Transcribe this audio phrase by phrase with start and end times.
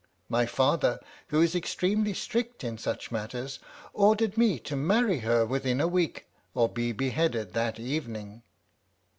[0.29, 3.59] My father, who is extremely strict in such matters,
[3.93, 8.41] ordered me to marry her within a week or be beheaded that evening.